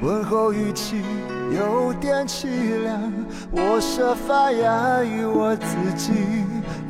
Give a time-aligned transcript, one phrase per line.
[0.00, 1.02] 问候语气
[1.54, 3.00] 有点凄凉。
[3.50, 6.12] 我设法压抑我自己，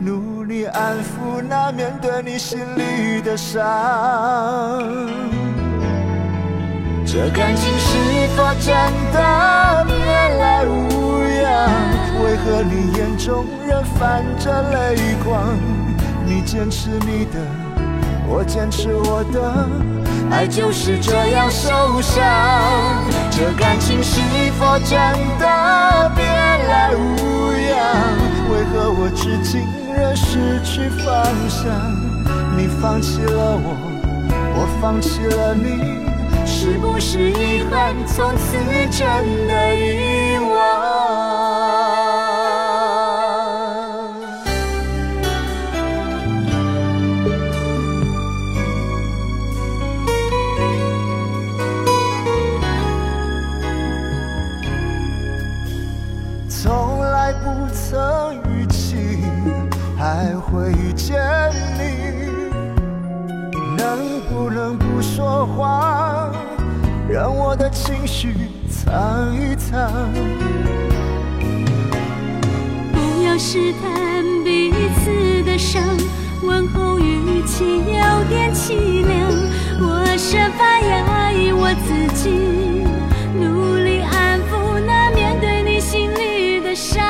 [0.00, 3.60] 努力安抚那面对你心里的伤。
[7.04, 8.74] 这感情是否真
[9.12, 9.96] 的别
[10.38, 11.70] 来无恙？
[12.22, 15.56] 为何你眼中仍泛着泪光？
[16.26, 17.40] 你坚持你的，
[18.28, 19.40] 我坚持我的，
[20.30, 22.24] 爱就是这样受伤。
[23.30, 24.20] 这感情是
[24.58, 24.98] 否真
[25.38, 27.76] 的别来无恙？
[28.50, 29.62] 为何我至今
[29.96, 31.66] 仍失去方向？
[32.56, 33.76] 你放弃了我，
[34.54, 35.98] 我放弃了你。
[36.44, 38.56] 是不是遗憾，从此
[38.90, 39.06] 真
[39.46, 41.07] 的遗忘？
[64.98, 66.32] 不说谎，
[67.08, 68.34] 让我的情绪
[68.68, 70.12] 藏一藏？
[72.92, 75.80] 不要试探彼此的伤，
[76.42, 79.30] 问候语气有点凄凉。
[79.80, 82.30] 我设法压抑我自己，
[83.38, 87.00] 努力安抚那面对你心里的伤。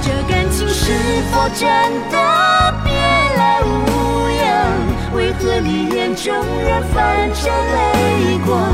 [0.00, 0.94] 这感情是
[1.30, 1.68] 否真
[2.10, 2.55] 的？
[5.38, 8.72] 和你眼中仍泛着泪光？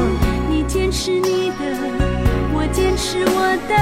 [0.48, 1.54] 你坚持你的。
[2.54, 3.74] 我坚持我的，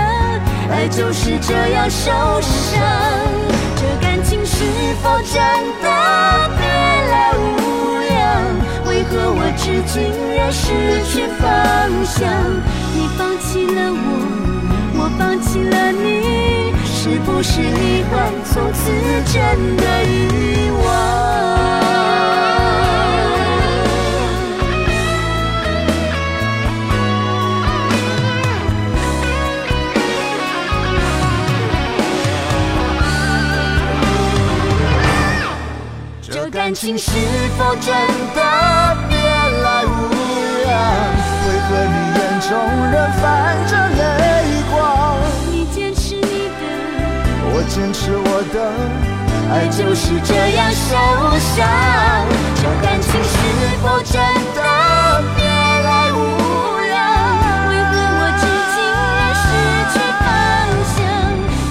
[0.73, 2.11] 爱就是这样受
[2.41, 2.81] 伤。
[3.77, 4.65] 这感情是
[5.03, 5.41] 否真
[5.83, 5.87] 的
[6.57, 6.61] 别
[7.11, 7.41] 来无
[8.11, 8.19] 恙？
[8.87, 10.03] 为何我至今
[10.37, 10.65] 仍失
[11.05, 11.45] 去方
[12.05, 12.19] 向？
[12.95, 13.99] 你放弃了我，
[14.97, 18.91] 我放弃了你，是不是遗憾，从此
[19.33, 21.30] 真的遗忘？
[36.71, 37.11] 感情是
[37.59, 37.93] 否真
[38.33, 38.41] 的
[39.09, 39.91] 别来无
[40.69, 40.71] 恙？
[41.49, 42.49] 为何你眼中
[42.93, 44.01] 仍泛着泪
[44.71, 45.19] 光？
[45.51, 46.63] 你坚持你的，
[47.51, 48.57] 我坚持我的，
[49.53, 50.95] 爱就是这样受
[51.43, 51.67] 伤。
[52.55, 53.35] 这感情是
[53.83, 54.23] 否真
[54.55, 54.63] 的
[55.35, 56.23] 别来无
[56.87, 56.95] 恙？
[57.67, 58.79] 为何我至今
[59.19, 59.43] 仍失
[59.91, 60.23] 去方
[60.95, 61.03] 向？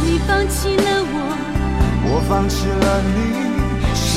[0.03, 1.15] 你放弃了我，
[2.03, 3.48] 我放弃了你。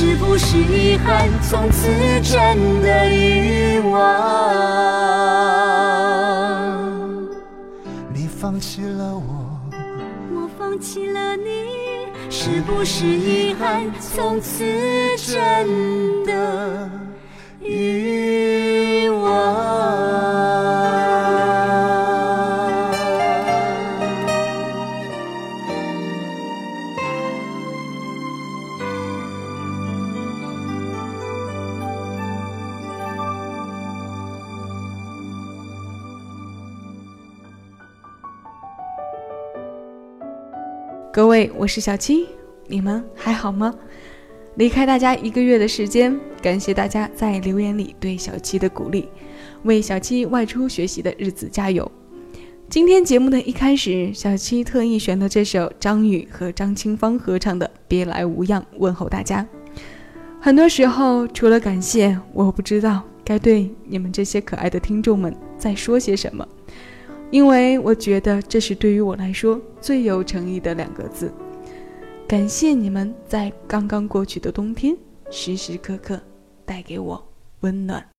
[0.04, 1.86] 是不是遗憾，从此
[2.24, 4.02] 真的遗忘？
[8.12, 9.60] 你放弃了我，
[10.34, 14.64] 我放弃了你，是不是遗憾，从此
[15.24, 16.90] 真的
[41.14, 42.26] 各位，我是小七，
[42.68, 43.74] 你们还好吗？
[44.54, 49.06] 离开大家一个月的时间，感谢大家在留言里对小七的鼓励，
[49.64, 51.90] 为小七外出学习的日子加油。
[52.70, 59.46] 今天节目的一开始，小七特意选了这首张宇和张清芳合唱的《别来无恙》，问候大家。
[60.40, 66.48] 很多时候，除了感谢，我不知道该对你们这些可爱的听众们再说些什么。
[67.32, 71.32] 因为我觉得这是对于我来说最有诚意的两个字。
[72.28, 74.94] 感谢你们在刚刚过去的冬天，
[75.30, 76.20] 时时刻刻
[76.66, 77.26] 带给我
[77.60, 78.11] 温暖。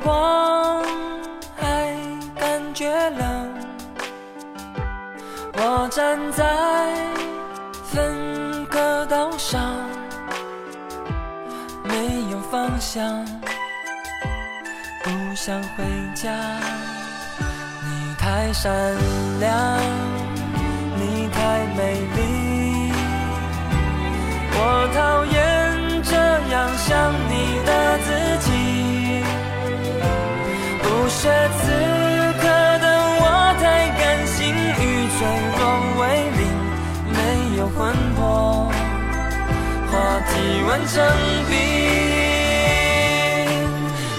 [0.00, 0.82] 光，
[1.56, 1.94] 还
[2.38, 3.54] 感觉冷。
[5.56, 6.44] 我站在
[7.84, 9.60] 分隔岛上，
[11.84, 11.94] 没
[12.30, 13.24] 有方向，
[15.02, 16.30] 不想回家。
[17.86, 18.72] 你太善
[19.40, 19.78] 良，
[20.96, 22.92] 你太美丽，
[24.52, 24.58] 我
[24.94, 25.32] 讨厌
[26.02, 26.14] 这
[26.50, 27.32] 样想你
[27.64, 28.08] 的自
[28.48, 28.53] 己。
[31.24, 31.32] 这此
[32.38, 32.44] 刻
[32.80, 32.84] 的
[33.18, 33.24] 我
[33.58, 33.64] 太
[33.96, 34.80] 感性与
[35.16, 35.24] 脆
[35.56, 35.60] 弱
[35.98, 36.02] 为
[36.36, 36.44] 零，
[37.14, 37.16] 没
[37.56, 37.74] 有魂
[38.14, 38.20] 魄，
[39.90, 39.92] 话
[40.28, 40.30] 题
[40.68, 40.92] 完成
[41.48, 41.50] 冰。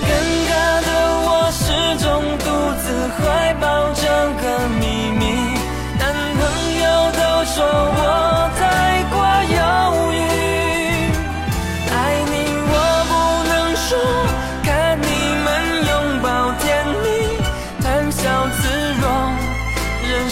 [0.02, 0.04] 尴
[0.50, 0.90] 尬的
[1.22, 1.62] 我始
[2.04, 2.10] 终
[2.40, 2.44] 独
[2.82, 3.64] 自怀抱
[3.94, 4.02] 这
[4.42, 4.44] 个
[4.80, 4.82] 秘
[5.20, 5.22] 密，
[6.00, 6.04] 男
[6.34, 6.42] 朋
[6.82, 7.22] 友都
[7.54, 8.02] 说我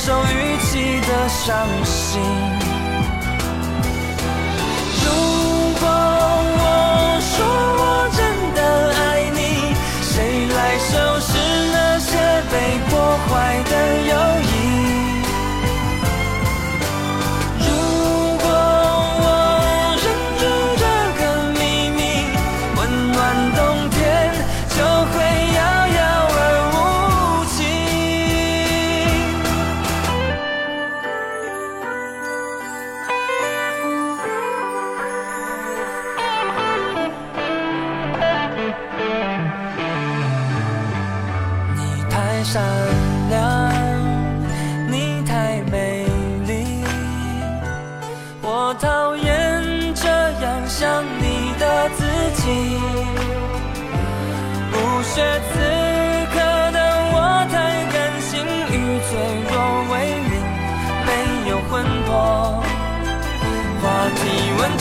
[0.06, 2.63] 受预期的伤心。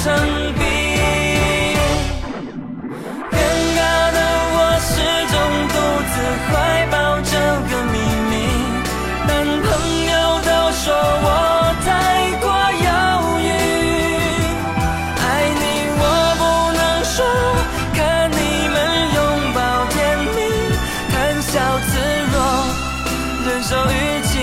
[0.03, 0.13] 成
[0.55, 0.67] 冰。
[3.31, 3.35] 尴
[3.77, 4.19] 尬的
[4.55, 4.91] 我始
[5.31, 5.35] 终
[5.71, 5.75] 独
[6.11, 6.15] 自
[6.49, 6.51] 怀
[6.91, 7.33] 抱这
[7.71, 7.95] 个秘
[8.31, 8.33] 密，
[9.29, 9.31] 但
[9.63, 9.65] 朋
[10.11, 10.13] 友
[10.43, 10.85] 都说
[11.23, 11.27] 我
[11.87, 11.87] 太
[12.43, 12.45] 过
[12.83, 12.89] 犹
[13.39, 13.49] 豫。
[15.23, 15.25] 爱
[15.61, 15.63] 你
[15.95, 16.03] 我
[16.41, 16.43] 不
[16.77, 17.17] 能说，
[17.95, 18.35] 看你
[18.75, 18.77] 们
[19.15, 19.19] 拥
[19.55, 19.57] 抱
[19.87, 19.95] 甜
[20.35, 20.37] 蜜，
[21.13, 21.91] 谈笑自
[22.33, 22.35] 若，
[23.47, 24.35] 忍受预期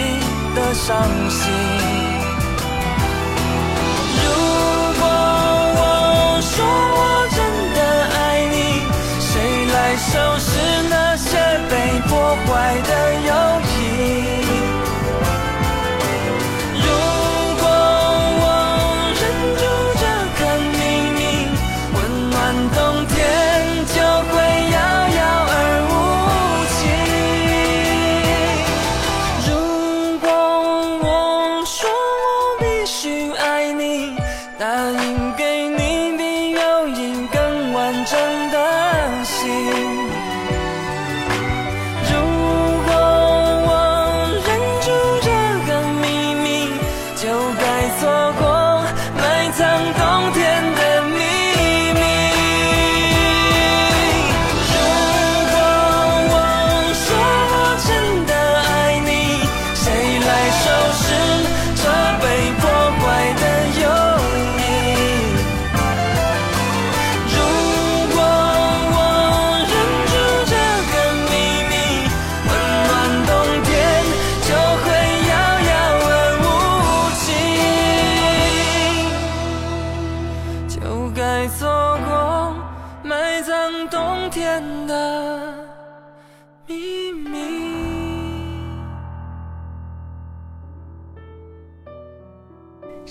[0.55, 0.87] 的伤
[1.29, 1.48] 心。
[34.79, 35.78] 答应给你。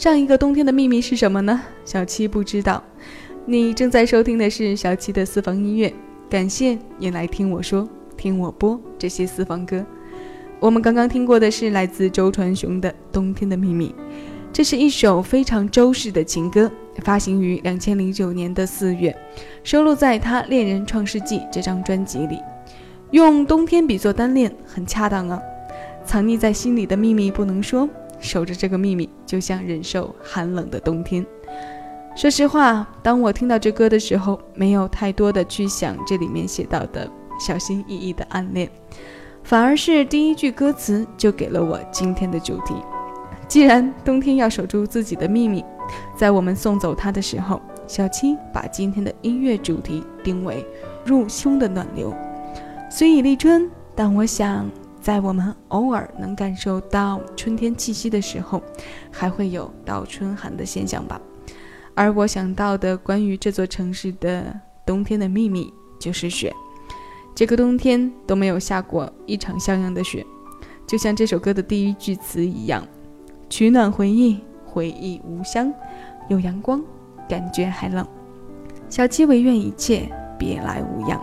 [0.09, 1.61] 上一个冬天的秘密是什么呢？
[1.85, 2.83] 小七不知道。
[3.45, 5.93] 你正在收听的是小七的私房音乐，
[6.31, 7.87] 感谢你来听我说，
[8.17, 9.85] 听我播这些私房歌。
[10.61, 13.89] 我们刚刚听过的是来自周传雄的《冬天的秘密》，
[14.51, 16.73] 这是一首非常周氏的情歌，
[17.03, 19.15] 发行于两千零九年的四月，
[19.63, 22.39] 收录在他《恋人创世纪》这张专辑里。
[23.11, 25.39] 用冬天比作单恋，很恰当啊。
[26.03, 27.87] 藏匿在心里的秘密不能说，
[28.21, 31.25] 守着这个秘密，就像忍受寒冷的冬天。
[32.17, 37.09] 说实话，当我听到这歌的时候，没有太多的去想这里面写到的
[37.39, 38.69] 小心翼翼的暗恋，
[39.45, 42.75] 反而是第一句歌词就给了我今天的主题。
[43.47, 45.65] 既然冬天要守住自己的秘密，
[46.17, 50.67] 在我们送走它的时候，小七把今天的音乐主题定为
[51.05, 52.13] 入胸的暖流。
[52.91, 54.69] 虽已立春，但我想
[55.09, 58.63] 在我们偶尔能感受到春天气息的时候，
[59.11, 61.19] 还会有倒春寒的现象吧。
[61.95, 66.55] 而我想到的关于这座城市的冬天的秘密就是雪。
[67.35, 70.23] 这个冬天都没有下过一场像样的雪，
[70.87, 72.87] 就像这首歌的第一句词一样
[73.49, 75.73] ：“取暖回忆，回忆无香，
[76.29, 76.85] 有阳光，
[77.27, 78.07] 感觉还冷。”
[78.91, 80.07] 小七唯愿一切
[80.39, 81.19] 别来无恙。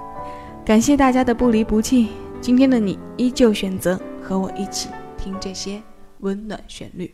[0.65, 2.09] 感谢大家的不离不弃。
[2.45, 4.87] 今天的你依旧选择和我一起
[5.17, 5.81] 听这些
[6.19, 7.11] 温暖旋律。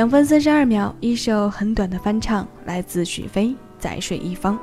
[0.00, 4.58] 两分三十二秒，一首很短的翻唱，来自许飞《在水一方》。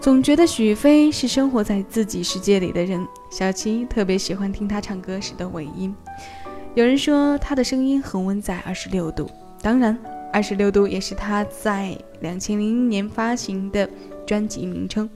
[0.00, 5.94] 总觉得许飞是生活在自己世界里的人，小七特别喜欢听他唱歌时的尾音。
[6.74, 9.30] 有人说他的声音恒温在二十六度，
[9.60, 9.98] 当然，
[10.32, 13.86] 二十六度也是他在两千零一年发行的
[14.26, 15.06] 专辑名称。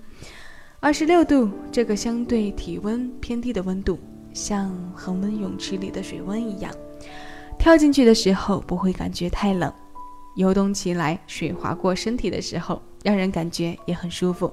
[0.78, 3.98] 二十六度这个相对体温偏低的温度，
[4.34, 6.70] 像恒温泳池里的水温一样。
[7.58, 9.72] 跳进去的时候不会感觉太冷，
[10.36, 14.50] 游动起来水划过身体的时候，让人感觉也很舒服。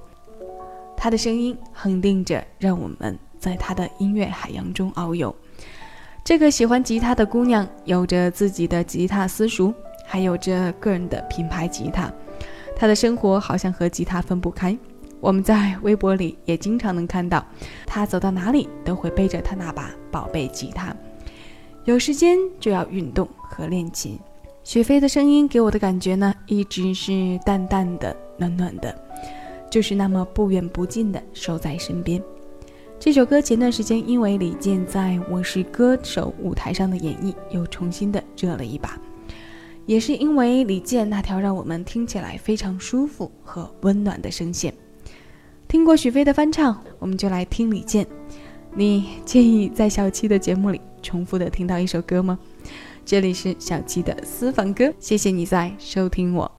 [0.97, 5.33] 他的声音恒定着，让我们在他的音乐海洋中遨游。
[6.23, 9.71] 这个喜欢吉他的姑娘有着自己的吉他私塾，
[10.05, 12.11] 还有着个人的品牌吉他。
[12.75, 14.77] 她的生活好像和吉他分不开。
[15.21, 17.45] 我们在微博里也经常能看到，
[17.85, 20.95] 她走到哪里都会背着她那把宝贝吉他。
[21.85, 24.17] 有时间就要运动和练琴。
[24.63, 28.93] 雪飞的声音给我的感觉呢，一直是淡淡的、暖暖的，
[29.69, 32.19] 就是那么不远不近的守在身边。
[32.99, 38.99] 这首歌前段时间因为李健在《我是歌手》舞台上的演绎，又重新的热了一把，
[39.85, 44.73] 也是因为李健那条让我们听起来非常舒服和温暖的声线。
[45.67, 48.07] 听过许飞的翻唱，我们就来听李健。
[48.77, 52.37] 你介意在小七的节目里重复的听到一首歌吗？
[53.05, 56.51] 这里是小七的私房歌，谢谢你在收听我。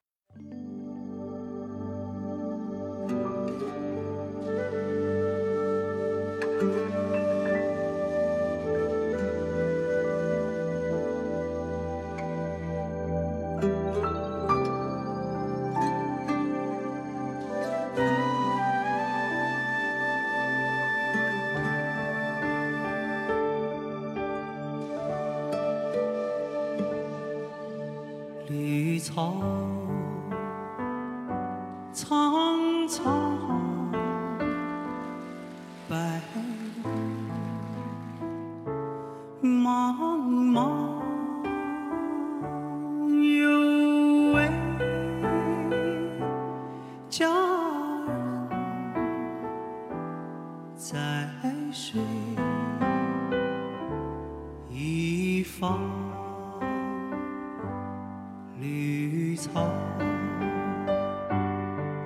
[58.58, 59.70] 绿草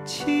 [0.03, 0.40] 青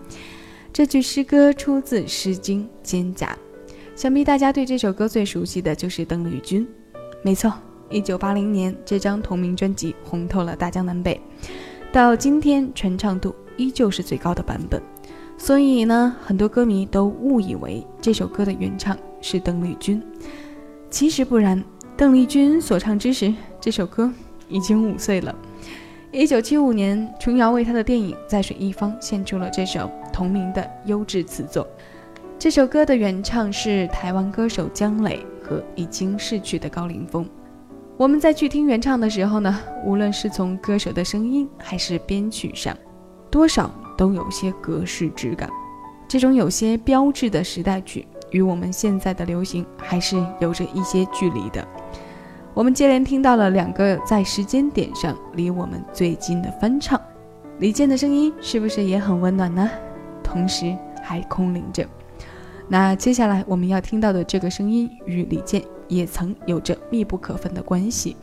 [0.73, 3.27] 这句诗歌出自《诗经·蒹葭》，
[3.93, 6.65] 想必大家对这首歌最熟悉的就是邓丽君。
[7.21, 7.51] 没错，
[7.89, 11.19] 一九八零年这张同名专辑红透了大江南北，
[11.91, 14.81] 到今天传唱度依旧是最高的版本。
[15.37, 20.01] 所以呢，很多歌迷都误以为这首歌的原唱是邓丽君，
[20.89, 21.61] 其实不然。
[21.97, 24.09] 邓丽君所唱之时，这首歌
[24.47, 25.35] 已经五岁了。
[26.13, 31.67] 一九七五年，琼瑶为她的电影《在水一方》献出了这首同名的优质词作。
[32.37, 37.27] 这首歌的原唱是台湾歌手姜磊和已经逝去的高凌风。
[37.97, 42.75] 我们在去听原唱的时候呢，无论是从歌手的声音还是编曲上，
[43.29, 45.47] 多少都有些格式质感。
[46.07, 51.65] 这种有些标志的时代曲，与我们现在的流行还是有着一些距离的。
[52.55, 56.99] 我们接连听到了两个在时间点上离我们最近的翻唱，
[57.59, 59.69] 李健的声音是不是也很温暖呢？
[60.31, 61.85] 同时还空灵着。
[62.69, 68.15] 那接下来我们要听到的这个声音与李健也曾有着密不可分的关系。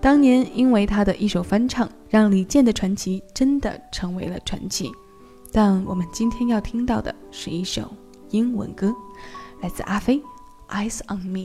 [0.00, 4.90] 当年因为他的一首翻唱，让李健的传奇真的成为了传奇。
[5.52, 7.90] 但我们今天要听到的是一首
[8.30, 8.92] 英文歌，
[9.62, 10.18] 来自阿飞，
[10.68, 11.38] 《Eyes on Me》。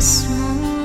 [0.00, 0.83] small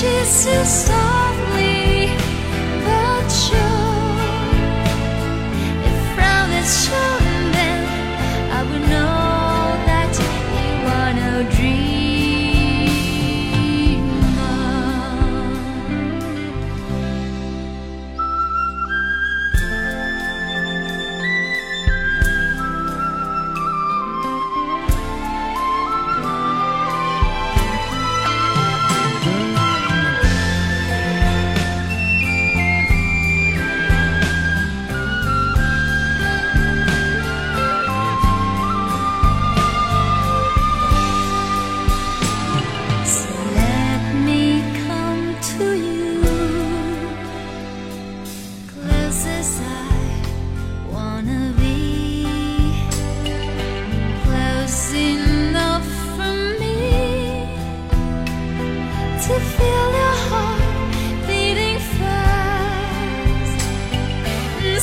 [0.00, 1.65] kisses softly.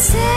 [0.03, 0.32] say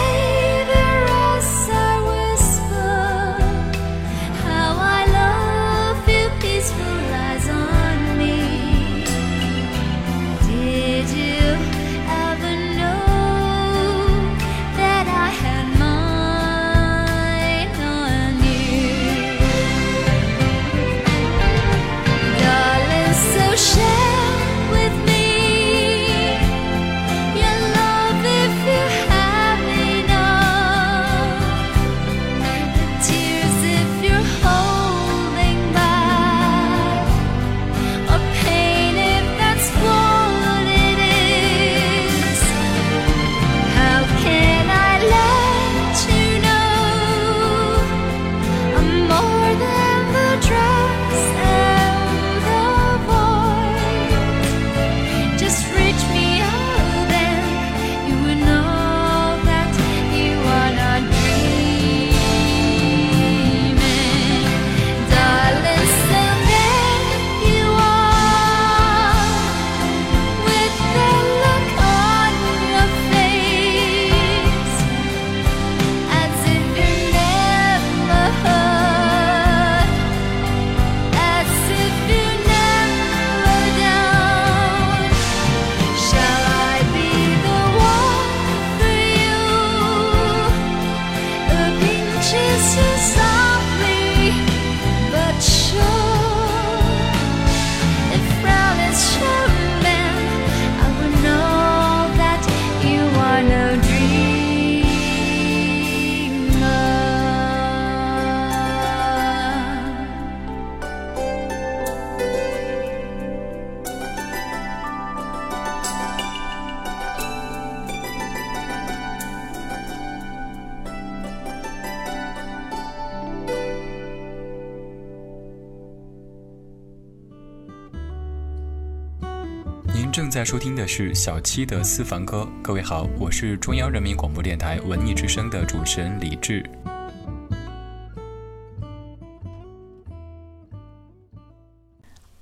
[130.17, 132.49] 正在收听的是小七的私房歌。
[132.63, 136.65] 各位好，我是中央人民广播电台文艺之声的主持人李志。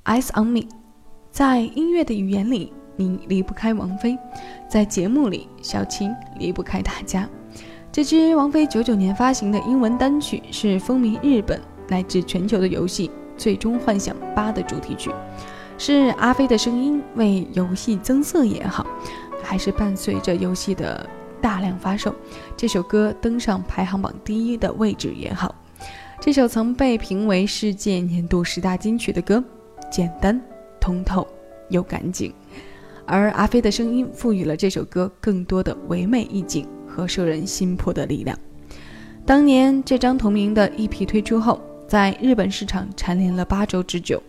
[0.04, 0.68] Eyes on me，
[1.32, 4.16] 在音乐的语言里，你离不开王菲；
[4.70, 6.08] 在节目里，小七
[6.38, 7.28] 离不开大家。
[7.90, 15.10] 这支王菲九九年发行的英文单曲是风靡日本乃至全球的游戏《最终幻想八》的主题曲。
[15.76, 18.86] 是阿飞的声音为游戏增色也好，
[19.42, 21.08] 还是伴随着游戏的
[21.40, 22.14] 大量发售，
[22.56, 25.54] 这首歌登上排行榜第一的位置也好，
[26.20, 29.42] 这首曾被评为世界年度十大金曲的歌，
[29.90, 30.40] 简单
[30.80, 31.26] 通透
[31.68, 32.32] 又干净，
[33.04, 38.38] 而阿飞的声音赋予了这首歌更多的唯美意境和摄人心魄的力量。
[39.26, 44.22] 当年这张同名的 EP 推出后，在日本市场蝉联了八周之久。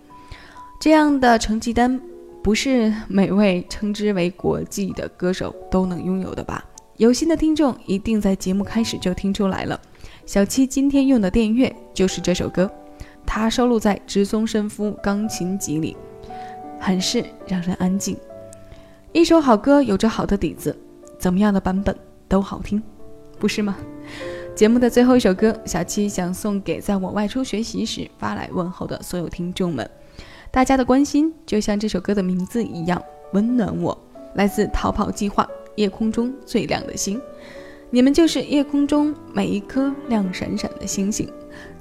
[0.79, 1.99] 这样的成绩单，
[2.43, 6.63] 不是每位称之为国际的歌手都能拥有的吧？
[6.97, 9.79] 有心的听众一定在节目开始就听出来了。
[10.25, 12.69] 小七今天用的电乐就是这首歌，
[13.25, 15.97] 它收录在直松伸夫钢琴集里，
[16.79, 18.15] 很是让人安静。
[19.11, 20.77] 一首好歌有着好的底子，
[21.17, 21.95] 怎么样的版本
[22.27, 22.81] 都好听，
[23.39, 23.75] 不是吗？
[24.55, 29.89] 节目的最后一首歌，小七想送给在我外出学习时发来问候的所有听众们。
[30.55, 34.01] 大家的关心就像这首歌的名字一样温暖我。
[34.35, 37.21] 来自逃跑计划，夜空中最亮的星，
[37.89, 41.29] 你们就是夜空中每一颗亮闪闪的星星，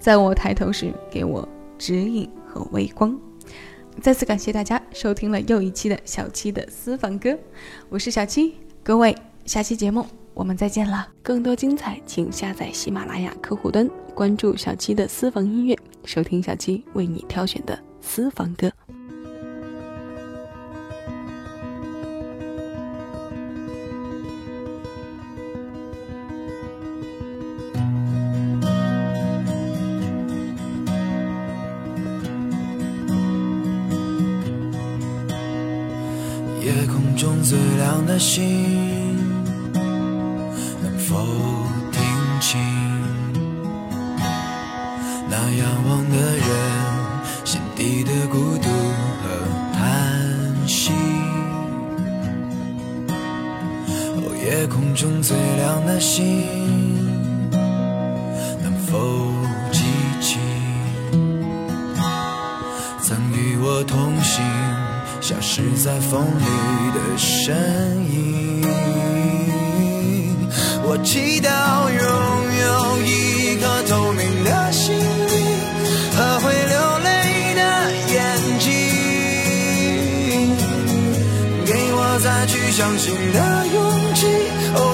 [0.00, 3.16] 在我抬头时给我指引和微光。
[4.00, 7.38] 再次感谢大家收听了又一期的小七的私房歌，
[7.88, 11.06] 我是小七，各位下期节目我们再见了。
[11.22, 17.78] 更多精彩，请下载喜马拉雅客户端，关注小七的私房音乐，收听小七为你挑选的。
[18.06, 18.70] 私房歌。
[36.62, 38.93] 夜空中最亮的星，
[83.04, 84.93] 新的勇气。